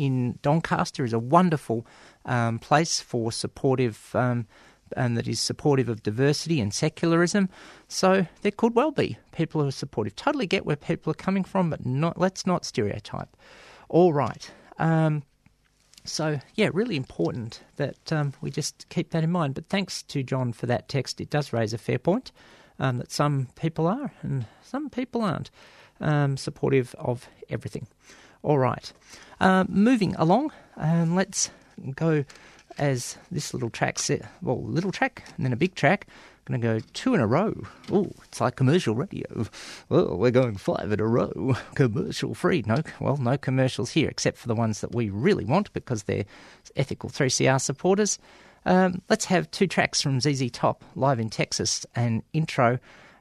in 0.00 0.38
Doncaster 0.42 1.04
is 1.04 1.12
a 1.12 1.18
wonderful 1.18 1.86
um, 2.24 2.58
place 2.58 3.00
for 3.00 3.30
supportive. 3.30 4.10
Um, 4.14 4.46
and 4.96 5.16
that 5.16 5.28
is 5.28 5.38
supportive 5.38 5.88
of 5.88 6.02
diversity 6.02 6.60
and 6.60 6.74
secularism. 6.74 7.48
So 7.86 8.26
there 8.42 8.50
could 8.50 8.74
well 8.74 8.90
be 8.90 9.18
people 9.30 9.60
who 9.60 9.68
are 9.68 9.72
supportive. 9.72 10.16
Totally 10.16 10.48
get 10.48 10.66
where 10.66 10.74
people 10.74 11.12
are 11.12 11.14
coming 11.14 11.44
from, 11.44 11.70
but 11.70 11.86
not 11.86 12.18
let's 12.18 12.44
not 12.44 12.64
stereotype. 12.64 13.28
All 13.88 14.12
right. 14.12 14.50
Um, 14.78 15.22
so 16.04 16.40
yeah, 16.54 16.70
really 16.72 16.96
important 16.96 17.60
that 17.76 18.12
um, 18.12 18.32
we 18.40 18.50
just 18.50 18.88
keep 18.88 19.10
that 19.10 19.22
in 19.22 19.30
mind. 19.30 19.54
But 19.54 19.68
thanks 19.68 20.02
to 20.04 20.22
John 20.22 20.52
for 20.52 20.66
that 20.66 20.88
text. 20.88 21.20
It 21.20 21.30
does 21.30 21.52
raise 21.52 21.72
a 21.72 21.78
fair 21.78 21.98
point 21.98 22.32
um, 22.78 22.98
that 22.98 23.12
some 23.12 23.48
people 23.54 23.86
are 23.86 24.12
and 24.22 24.46
some 24.62 24.90
people 24.90 25.22
aren't 25.22 25.50
um, 26.00 26.36
supportive 26.36 26.94
of 26.98 27.28
everything. 27.48 27.86
All 28.42 28.58
right, 28.58 28.92
uh, 29.40 29.64
moving 29.68 30.14
along. 30.16 30.52
Um, 30.76 31.14
let's 31.14 31.50
go 31.94 32.24
as 32.78 33.18
this 33.30 33.52
little 33.52 33.70
track 33.70 33.98
set. 33.98 34.22
Well, 34.42 34.62
little 34.62 34.92
track 34.92 35.24
and 35.36 35.44
then 35.44 35.52
a 35.52 35.56
big 35.56 35.74
track. 35.74 36.06
Going 36.46 36.60
to 36.60 36.66
go 36.66 36.80
two 36.94 37.14
in 37.14 37.20
a 37.20 37.26
row. 37.26 37.54
Oh, 37.92 38.10
it's 38.24 38.40
like 38.40 38.56
commercial 38.56 38.94
radio. 38.94 39.46
Well, 39.88 40.16
we're 40.16 40.30
going 40.30 40.56
five 40.56 40.90
in 40.90 40.98
a 40.98 41.06
row. 41.06 41.54
Commercial 41.74 42.34
free. 42.34 42.64
No, 42.66 42.82
well, 42.98 43.18
no 43.18 43.36
commercials 43.36 43.90
here 43.90 44.08
except 44.08 44.38
for 44.38 44.48
the 44.48 44.54
ones 44.54 44.80
that 44.80 44.94
we 44.94 45.10
really 45.10 45.44
want 45.44 45.72
because 45.74 46.04
they're 46.04 46.24
ethical 46.74 47.10
3CR 47.10 47.60
supporters. 47.60 48.18
Um, 48.64 49.02
let's 49.08 49.26
have 49.26 49.50
two 49.50 49.66
tracks 49.66 50.00
from 50.00 50.20
ZZ 50.20 50.50
Top 50.50 50.82
live 50.96 51.20
in 51.20 51.30
Texas, 51.30 51.86
an 51.94 52.22
intro 52.32 52.78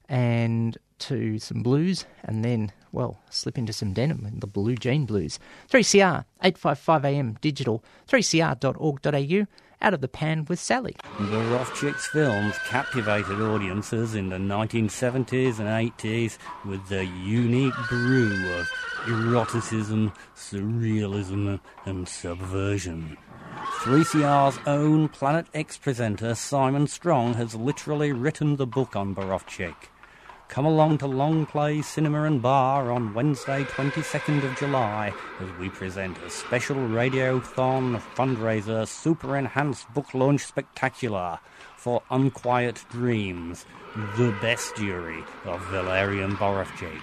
and 0.08 0.78
to 1.00 1.39
some 1.39 1.63
blues, 1.63 2.06
and 2.24 2.44
then, 2.44 2.72
well, 2.91 3.20
slip 3.29 3.58
into 3.58 3.74
some 3.74 3.94
denim 3.94 4.25
and 4.25 4.41
the 4.41 4.48
blue 4.48 4.75
jean 4.75 5.06
blues. 5.06 5.39
3CR, 5.70 6.25
855am 6.44 7.39
digital, 7.41 7.84
3cr.org.au 8.08 9.48
out 9.82 9.94
of 9.94 10.01
the 10.01 10.08
pan 10.08 10.46
with 10.50 10.60
Sally. 10.60 10.96
The 11.20 11.39
Rough 11.51 11.77
films 12.12 12.56
captivated 12.68 13.41
audiences 13.41 14.15
in 14.15 14.29
the 14.29 14.38
1970s 14.38 15.60
and 15.60 15.70
80s 15.98 16.38
with 16.65 16.86
their 16.89 17.03
unique 17.03 17.74
brew 17.88 18.60
of 18.60 18.70
eroticism, 19.08 20.12
surrealism, 20.36 21.60
and 21.86 22.08
subversion. 22.08 23.18
3CR's 23.82 24.60
own 24.68 25.08
Planet 25.10 25.48
X 25.53 25.77
presenter 25.77 26.36
Simon 26.36 26.88
Strong 26.88 27.36
has 27.36 27.56
literally 27.56 28.12
written 28.12 28.58
the 28.58 28.68
book 28.68 28.96
on 28.96 29.15
Borowczyk. 29.15 29.75
Come 30.50 30.65
along 30.65 30.98
to 30.98 31.06
Long 31.06 31.46
Play 31.46 31.84
Cinema 31.84 32.24
and 32.24 32.41
Bar 32.41 32.91
on 32.91 33.13
Wednesday, 33.13 33.65
22nd 33.65 34.44
of 34.44 34.58
July, 34.58 35.13
as 35.39 35.48
we 35.60 35.70
present 35.70 36.18
a 36.25 36.29
special 36.32 36.75
radiothon 36.75 38.01
fundraiser 38.15 38.88
super 38.88 39.38
enhanced 39.38 39.94
book 39.94 40.12
launch 40.15 40.41
spectacular 40.41 41.38
for 41.77 42.01
Unquiet 42.10 42.84
Dreams, 42.89 43.68
the 44.18 44.32
bestiary 44.41 45.24
of 45.46 45.62
Valerian 45.68 46.36
Borowczyk. 46.36 47.00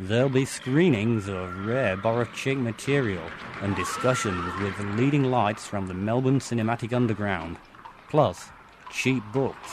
There'll 0.00 0.28
be 0.28 0.44
screenings 0.44 1.28
of 1.28 1.64
rare 1.64 1.96
Borowczyk 1.96 2.60
material 2.60 3.22
and 3.62 3.76
discussions 3.76 4.52
with 4.60 4.98
leading 4.98 5.22
lights 5.22 5.64
from 5.68 5.86
the 5.86 5.94
Melbourne 5.94 6.40
Cinematic 6.40 6.92
Underground, 6.92 7.56
plus 8.08 8.48
cheap 8.90 9.22
books. 9.32 9.70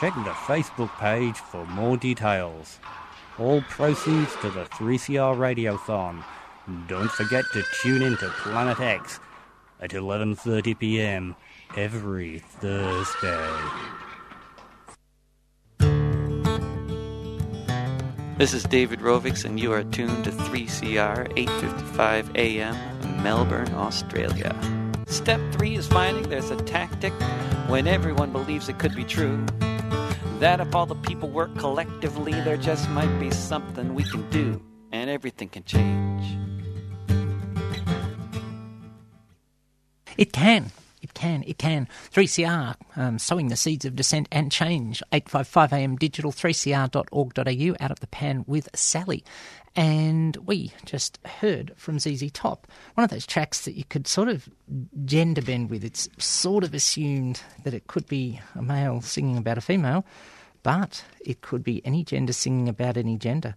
Check 0.00 0.12
the 0.16 0.30
Facebook 0.30 0.90
page 0.98 1.36
for 1.36 1.64
more 1.66 1.96
details. 1.96 2.80
All 3.38 3.62
proceeds 3.62 4.34
to 4.36 4.50
the 4.50 4.64
3CR 4.64 5.36
Radiothon. 5.36 6.24
Don't 6.88 7.10
forget 7.12 7.44
to 7.52 7.62
tune 7.80 8.02
in 8.02 8.16
to 8.16 8.28
Planet 8.42 8.80
X 8.80 9.20
at 9.80 9.90
11:30 9.90 10.76
p.m. 10.80 11.36
every 11.76 12.40
Thursday. 12.40 13.56
This 18.36 18.52
is 18.52 18.64
David 18.64 18.98
Rovics, 18.98 19.44
and 19.44 19.60
you 19.60 19.72
are 19.72 19.84
tuned 19.84 20.24
to 20.24 20.32
3CR 20.32 21.28
8:55 21.36 22.34
a.m. 22.34 23.22
Melbourne, 23.22 23.72
Australia. 23.74 24.52
Step 25.06 25.40
three 25.52 25.76
is 25.76 25.86
finding 25.86 26.28
there's 26.28 26.50
a 26.50 26.56
tactic 26.56 27.12
when 27.68 27.86
everyone 27.86 28.32
believes 28.32 28.68
it 28.68 28.80
could 28.80 28.96
be 28.96 29.04
true. 29.04 29.46
That 30.40 30.60
if 30.60 30.74
all 30.74 30.86
the 30.86 30.94
people 30.96 31.30
work 31.30 31.56
collectively, 31.56 32.32
there 32.32 32.56
just 32.56 32.88
might 32.90 33.18
be 33.18 33.30
something 33.30 33.94
we 33.94 34.02
can 34.04 34.28
do, 34.30 34.60
and 34.92 35.08
everything 35.08 35.48
can 35.48 35.64
change. 35.64 36.38
It 40.16 40.32
can. 40.32 40.70
It 41.04 41.12
can. 41.12 41.44
It 41.46 41.58
can. 41.58 41.86
3CR, 42.12 42.76
um, 42.96 43.18
sowing 43.18 43.48
the 43.48 43.56
seeds 43.56 43.84
of 43.84 43.94
dissent 43.94 44.26
and 44.32 44.50
change. 44.50 45.02
855am 45.12 45.98
digital, 45.98 46.32
3cr.org.au, 46.32 47.76
out 47.78 47.90
of 47.90 48.00
the 48.00 48.06
pan 48.06 48.44
with 48.46 48.70
Sally. 48.74 49.22
And 49.76 50.34
we 50.38 50.72
just 50.86 51.18
heard 51.26 51.72
from 51.76 51.98
ZZ 51.98 52.30
Top, 52.32 52.66
one 52.94 53.04
of 53.04 53.10
those 53.10 53.26
tracks 53.26 53.66
that 53.66 53.74
you 53.74 53.84
could 53.84 54.06
sort 54.06 54.28
of 54.28 54.48
gender 55.04 55.42
bend 55.42 55.68
with. 55.68 55.84
It's 55.84 56.08
sort 56.16 56.64
of 56.64 56.72
assumed 56.72 57.42
that 57.64 57.74
it 57.74 57.86
could 57.86 58.06
be 58.06 58.40
a 58.54 58.62
male 58.62 59.02
singing 59.02 59.36
about 59.36 59.58
a 59.58 59.60
female, 59.60 60.06
but 60.62 61.04
it 61.20 61.42
could 61.42 61.62
be 61.62 61.84
any 61.84 62.02
gender 62.02 62.32
singing 62.32 62.66
about 62.66 62.96
any 62.96 63.18
gender 63.18 63.56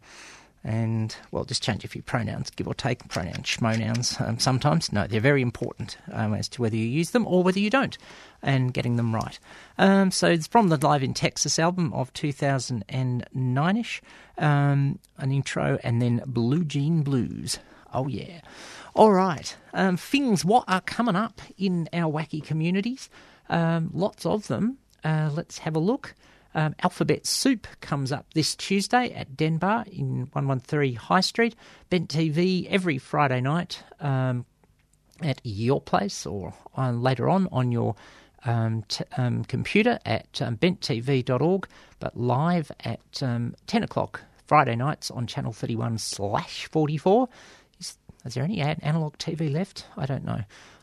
and 0.64 1.16
well, 1.32 1.46
just 1.46 1.64
change 1.64 1.86
a 1.86 1.88
few 1.88 2.02
pronouns, 2.02 2.50
give 2.50 2.68
or 2.68 2.74
take 2.74 3.08
pronouns, 3.08 3.46
schmonouns. 3.46 4.20
Um, 4.20 4.40
sometimes, 4.40 4.92
no, 4.92 5.08
they're 5.08 5.22
very 5.22 5.42
important 5.42 5.98
um, 6.12 6.34
as 6.34 6.50
to 6.50 6.62
whether 6.62 6.76
you 6.76 6.86
use 6.86 7.12
them 7.12 7.26
or 7.28 7.44
whether 7.44 7.60
you 7.60 7.70
don't, 7.70 7.98
and 8.42 8.74
getting 8.74 8.96
them 8.96 9.14
right. 9.16 9.40
Um, 9.78 10.12
so 10.12 10.28
it's 10.28 10.48
from 10.48 10.70
the 10.70 10.78
Live 10.78 11.04
in 11.04 11.14
Texas 11.14 11.60
album 11.60 11.94
of 11.94 12.14
2009ish, 12.14 14.02
um, 14.38 15.00
an 15.18 15.32
intro, 15.32 15.80
and 15.84 16.02
then 16.02 16.22
Blue 16.26 16.64
Jean 16.64 17.04
Blues. 17.04 17.60
Oh 17.94 18.08
yeah. 18.08 18.42
All 18.94 19.14
right, 19.14 19.56
um, 19.74 19.96
things 19.96 20.44
what 20.44 20.66
are 20.68 20.82
coming 20.82 21.16
up 21.16 21.42
in 21.58 21.88
our 21.94 22.12
wacky 22.12 22.44
communities? 22.44 23.10
Um, 23.50 23.92
lots 23.94 24.26
of 24.26 24.48
them. 24.48 24.80
Uh, 25.04 25.30
let's 25.34 25.60
have 25.60 25.76
a 25.76 25.80
look. 25.80 26.16
Um, 26.58 26.74
Alphabet 26.82 27.28
Soup 27.28 27.68
comes 27.82 28.12
up 28.12 28.34
this 28.34 28.56
Tuesday 28.56 29.14
at 29.14 29.38
Denbar 29.38 29.86
in 29.92 30.28
113 30.34 30.96
High 30.96 31.22
Street. 31.22 31.56
Bent 31.92 32.10
TV 32.10 32.68
every 32.68 32.98
Friday 32.98 33.42
night 33.42 33.84
um, 34.00 34.44
at 35.22 35.40
your 35.44 35.80
place 35.80 36.26
or 36.26 36.56
on, 36.74 37.04
later 37.04 37.30
on 37.30 37.48
on 37.52 37.72
your 37.72 37.96
um, 38.46 38.84
t- 38.88 39.04
um, 39.18 39.44
computer 39.44 40.00
at 40.04 40.42
um, 40.42 40.58
benttv.org, 40.58 41.68
but 42.00 42.18
live 42.18 42.72
at 42.80 43.22
um, 43.22 43.54
10 43.68 43.84
o'clock 43.84 44.22
Friday 44.48 44.76
nights 44.76 45.12
on 45.12 45.28
Channel 45.28 45.54
31 45.54 46.00
slash 46.00 46.66
44. 46.72 47.30
Is, 47.80 48.00
is 48.26 48.34
there 48.34 48.44
any 48.44 48.62
analog 48.62 49.16
TV 49.20 49.54
left? 49.54 49.86
I 49.96 50.08
don't 50.08 50.26
know. 50.26 50.42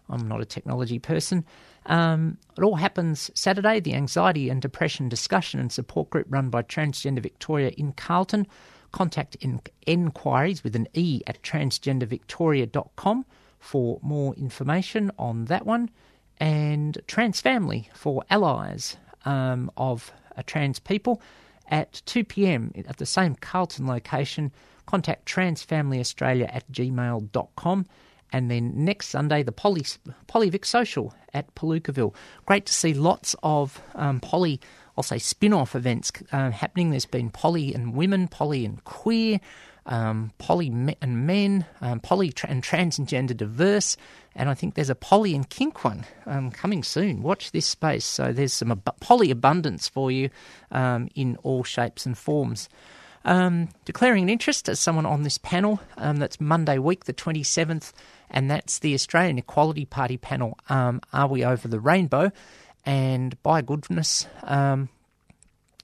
I'm 0.09 0.29
not 0.29 0.41
a 0.41 0.45
technology 0.45 1.01
person. 1.01 1.45
Um, 1.87 2.39
it 2.57 2.63
all 2.63 2.77
happens 2.77 3.31
Saturday, 3.35 3.81
the 3.81 3.95
anxiety 3.95 4.49
and 4.49 4.63
depression 4.63 5.09
discussion 5.09 5.61
and 5.61 5.71
support 5.71 6.11
group 6.11 6.27
run 6.31 6.49
by 6.49 6.63
Transgender 6.63 7.21
Victoria 7.21 7.71
in 7.77 7.93
Carlton. 7.93 8.47
Contact 8.93 9.35
in- 9.37 9.61
enquiries 9.87 10.63
with 10.63 10.77
an 10.77 10.87
E 10.95 11.21
at 11.27 11.43
transgendervictoria.com 11.43 13.27
for 13.59 13.99
more 14.03 14.35
information 14.35 15.11
on 15.19 15.47
that 15.47 15.67
one. 15.67 15.91
And 16.39 16.99
Trans 17.07 17.41
Family 17.41 17.89
for 17.95 18.25
allies 18.31 18.97
um, 19.25 19.71
of 19.77 20.13
uh, 20.37 20.43
trans 20.47 20.79
people 20.79 21.21
at 21.69 22.03
2 22.07 22.25
pm 22.25 22.73
at 22.87 22.99
the 22.99 23.07
same 23.07 23.35
Carlton 23.35 23.87
location. 23.87 24.53
Contact 24.87 25.27
transfamilyaustralia 25.27 26.55
at 26.55 26.71
gmail.com. 26.71 27.87
And 28.35 28.51
then 28.51 28.73
next 28.75 29.09
Sunday, 29.09 29.45
the 29.45 29.53
Poly, 29.53 29.83
Polyvic 30.27 30.65
Social 30.65 31.15
at 31.33 31.55
Palookaville. 31.55 32.15
Great 32.47 32.67
to 32.67 32.73
see 32.73 32.93
lots 32.93 33.37
of 33.45 33.81
um, 33.95 34.19
poly 34.19 34.61
I'll 34.97 35.03
say 35.03 35.19
spin 35.19 35.53
off 35.53 35.75
events 35.75 36.13
uh, 36.33 36.51
happening. 36.51 36.91
There's 36.91 37.07
been 37.07 37.31
poly 37.31 37.75
and 37.75 37.95
women, 37.95 38.29
poly 38.29 38.65
and 38.65 38.83
queer, 38.85 39.41
um, 39.87 40.33
poly 40.39 40.71
me- 40.71 40.97
and 41.01 41.27
men, 41.27 41.67
um, 41.81 42.01
poly 42.01 42.31
tra- 42.31 42.51
and 42.51 42.63
trans 42.63 42.99
and 42.99 43.09
gender 43.09 43.35
diverse, 43.35 43.97
and 44.37 44.49
I 44.49 44.55
think 44.55 44.75
there's 44.75 44.91
a 44.91 44.95
poly 44.95 45.35
and 45.35 45.49
kink 45.49 45.85
one 45.85 46.05
um, 46.27 46.51
coming 46.51 46.83
soon. 46.83 47.23
Watch 47.23 47.51
this 47.51 47.67
space. 47.67 48.05
So 48.05 48.33
there's 48.33 48.53
some 48.53 48.71
ab- 48.71 49.01
poly 49.01 49.31
abundance 49.31 49.89
for 49.89 50.11
you 50.11 50.31
um, 50.71 51.09
in 51.15 51.37
all 51.43 51.65
shapes 51.65 52.07
and 52.07 52.17
forms. 52.17 52.69
Um, 53.27 53.71
declaring 53.87 54.25
an 54.25 54.29
interest 54.29 54.69
as 54.69 54.79
someone 54.79 55.07
on 55.07 55.23
this 55.23 55.39
panel. 55.39 55.81
Um, 55.97 56.19
that's 56.19 56.41
Monday 56.41 56.79
week, 56.79 57.07
the 57.07 57.15
27th, 57.15 57.93
and 58.31 58.51
that's 58.51 58.79
the 58.79 58.95
Australian 58.95 59.39
Equality 59.39 59.85
Party 59.85 60.17
panel. 60.17 60.59
Um, 60.69 61.01
Are 61.13 61.29
we 61.29 61.45
over 61.45 61.69
the 61.69 61.81
rainbow? 61.81 62.33
And 62.87 63.43
by 63.43 63.63
goodness, 63.63 64.27
um, 64.43 64.89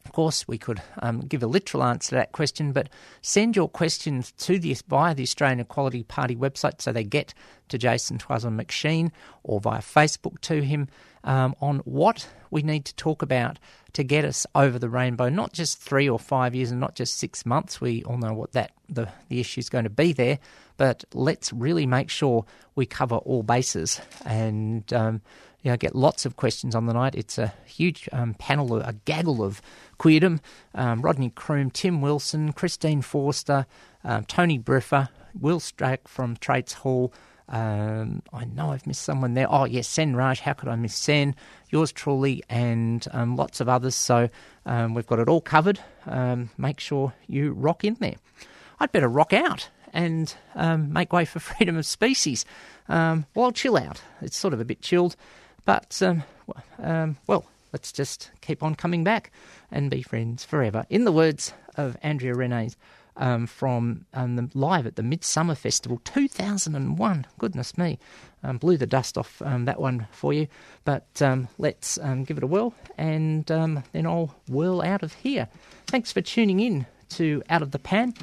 of 0.05 0.13
course, 0.13 0.49
we 0.49 0.59
could 0.59 0.83
um, 1.03 1.21
give 1.21 1.43
a 1.43 1.47
literal 1.47 1.85
answer 1.85 2.11
to 2.11 2.15
that 2.17 2.33
question, 2.33 2.73
but 2.73 2.89
send 3.23 3.55
your 3.55 3.69
questions 3.69 4.33
to 4.33 4.59
the 4.59 4.77
via 4.89 5.15
the 5.15 5.23
Australian 5.23 5.61
Equality 5.61 6.03
Party 6.03 6.35
website, 6.35 6.81
so 6.81 6.91
they 6.91 7.05
get 7.05 7.35
to 7.69 7.79
Jason 7.79 8.19
Tuazon-McCheyne 8.19 9.11
or 9.43 9.61
via 9.61 9.81
Facebook 9.81 10.41
to 10.41 10.63
him 10.63 10.89
um, 11.25 11.55
on 11.61 11.79
what 11.81 12.29
we 12.51 12.63
need 12.63 12.85
to 12.87 12.95
talk 12.97 13.23
about 13.23 13.59
to 13.93 14.03
get 14.03 14.25
us 14.25 14.47
over 14.55 14.79
the 14.79 14.89
rainbow. 14.89 15.29
Not 15.29 15.53
just 15.53 15.79
three 15.79 16.09
or 16.09 16.19
five 16.19 16.55
years, 16.55 16.71
and 16.71 16.81
not 16.81 16.95
just 16.95 17.19
six 17.19 17.45
months. 17.45 17.81
We 17.81 18.03
all 18.05 18.19
know 18.19 18.33
what 18.33 18.53
that 18.53 18.73
the 18.89 19.09
the 19.29 19.41
issue 19.41 19.61
is 19.61 19.69
going 19.69 19.85
to 19.85 19.91
be 19.91 20.13
there, 20.13 20.39
but 20.77 21.05
let's 21.13 21.53
really 21.53 21.87
make 21.87 22.09
sure 22.11 22.45
we 22.75 22.87
cover 22.87 23.17
all 23.17 23.43
bases 23.43 24.01
and. 24.25 24.91
Um, 24.93 25.21
you 25.63 25.71
know, 25.71 25.77
get 25.77 25.95
lots 25.95 26.25
of 26.25 26.37
questions 26.37 26.75
on 26.75 26.87
the 26.87 26.93
night. 26.93 27.15
It's 27.15 27.39
a 27.39 27.53
huge 27.67 28.09
um, 28.13 28.35
panel, 28.35 28.77
a 28.77 28.95
gaggle 29.05 29.43
of 29.43 29.61
queerdom. 29.99 30.41
Um, 30.75 31.03
Rodney 31.03 31.31
Croome, 31.31 31.71
Tim 31.71 32.01
Wilson, 32.01 32.53
Christine 32.53 33.03
Forster, 33.03 33.67
um, 34.05 34.25
Tony 34.25 34.59
Briffa, 34.59 35.09
Wil 35.39 35.61
Stracke 35.61 36.09
from 36.09 36.37
Trades 36.37 36.73
Hall. 36.73 37.13
Um, 37.49 38.23
I 38.33 38.45
know 38.45 38.71
I've 38.71 38.87
missed 38.87 39.03
someone 39.03 39.35
there. 39.35 39.49
Oh, 39.51 39.65
yes, 39.65 39.89
Sen 39.89 40.15
Raj. 40.15 40.41
How 40.41 40.53
could 40.53 40.69
I 40.69 40.77
miss 40.77 40.95
Sen? 40.95 41.35
Yours 41.71 41.91
truly, 41.93 42.43
and 42.49 43.07
um, 43.13 43.37
lots 43.37 43.61
of 43.61 43.69
others. 43.69 43.97
So 43.97 44.31
um, 44.67 44.95
we've 44.95 45.07
got 45.07 45.19
it 45.19 45.29
all 45.29 45.41
covered. 45.41 45.81
Make 46.57 46.81
sure 46.81 47.13
you 47.27 47.53
rock 47.53 47.85
in 47.85 47.95
there. 47.95 48.17
I'd 48.79 48.93
better 48.93 49.09
rock 49.09 49.33
out 49.33 49.69
and 49.93 50.35
um, 50.55 50.93
make 50.93 51.13
way 51.13 51.25
for 51.25 51.39
freedom 51.41 51.77
of 51.77 51.87
species. 51.87 52.45
Um, 52.89 53.27
well, 53.35 53.53
chill 53.53 53.77
out. 53.77 54.03
It's 54.21 54.37
sort 54.37 54.55
of 54.55 54.61
a 54.61 54.65
bit 54.65 54.81
chilled. 54.81 55.17
But, 55.65 56.01
um, 56.03 56.23
um, 56.79 57.17
well, 57.27 57.45
let's 57.73 57.93
just 57.93 58.31
keep 58.41 58.63
on 58.63 58.75
coming 58.75 59.05
back 59.05 59.31
and 59.71 59.91
be 59.91 60.03
friends 60.03 60.45
forever. 60.45 60.87
In 60.91 61.05
the 61.05 61.13
words 61.13 61.53
of 61.77 61.97
Andrea 62.03 62.35
Renes 62.35 62.77
um, 63.17 63.47
from 63.47 64.07
um, 64.15 64.37
the, 64.37 64.51
live 64.55 64.87
at 64.87 64.97
the 64.97 65.03
Midsummer 65.03 65.55
Festival 65.55 66.01
2001. 66.05 67.27
Goodness 67.39 67.77
me. 67.79 67.99
Um, 68.43 68.57
blew 68.57 68.77
the 68.77 68.87
dust 68.87 69.19
off 69.19 69.43
um, 69.43 69.67
that 69.67 69.81
one 69.81 70.07
for 70.11 70.33
you. 70.33 70.49
But 70.85 71.21
um, 71.21 71.49
let's 71.59 71.99
um, 71.99 72.25
give 72.25 72.39
it 72.39 72.43
a 72.43 72.47
whirl 72.47 72.75
and 72.97 73.45
then 73.47 74.07
I'll 74.07 74.35
whirl 74.49 74.83
out 74.83 75.03
of 75.03 75.13
here. 75.15 75.49
Thanks 75.87 76.11
for 76.13 76.21
tuning 76.21 76.61
in 76.61 76.87
to 77.11 77.43
Out 77.51 77.63
of 77.63 77.73
the 77.73 77.79
Pan. 77.79 78.15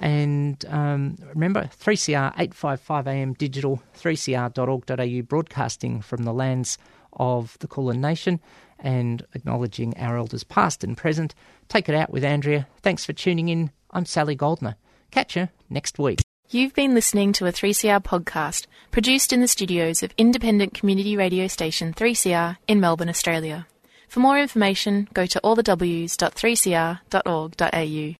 And 0.00 0.64
um, 0.68 1.16
remember, 1.34 1.68
3CR 1.78 2.34
855am 2.36 3.36
digital, 3.36 3.82
3cr.org.au, 3.98 5.22
broadcasting 5.22 6.00
from 6.00 6.22
the 6.24 6.32
lands 6.32 6.78
of 7.12 7.58
the 7.60 7.68
Kulin 7.68 8.00
Nation 8.00 8.40
and 8.78 9.22
acknowledging 9.34 9.94
our 9.98 10.16
elders 10.16 10.42
past 10.42 10.82
and 10.82 10.96
present. 10.96 11.34
Take 11.68 11.90
it 11.90 11.94
out 11.94 12.10
with 12.10 12.24
Andrea. 12.24 12.66
Thanks 12.82 13.04
for 13.04 13.12
tuning 13.12 13.50
in. 13.50 13.70
I'm 13.90 14.06
Sally 14.06 14.34
Goldner. 14.34 14.76
Catch 15.10 15.36
you 15.36 15.50
next 15.68 15.98
week. 15.98 16.22
You've 16.48 16.72
been 16.74 16.94
listening 16.94 17.34
to 17.34 17.44
a 17.46 17.52
3CR 17.52 18.02
podcast 18.02 18.66
produced 18.90 19.30
in 19.32 19.40
the 19.40 19.48
studios 19.48 20.02
of 20.02 20.12
independent 20.18 20.74
community 20.74 21.16
radio 21.16 21.46
station 21.46 21.92
3CR 21.92 22.56
in 22.66 22.80
Melbourne, 22.80 23.08
Australia. 23.08 23.68
For 24.08 24.18
more 24.18 24.40
information, 24.40 25.06
go 25.14 25.26
to 25.26 25.40
allthews.3cr.org.au. 25.44 28.08